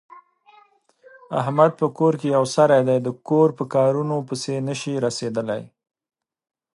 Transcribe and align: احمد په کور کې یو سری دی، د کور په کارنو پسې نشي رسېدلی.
احمد 1.41 1.71
په 1.79 1.87
کور 1.97 2.13
کې 2.19 2.27
یو 2.37 2.45
سری 2.55 2.79
دی، 2.87 2.97
د 3.01 3.07
کور 3.27 3.49
په 3.57 3.63
کارنو 3.73 4.17
پسې 4.27 4.53
نشي 4.67 4.93
رسېدلی. 5.05 5.63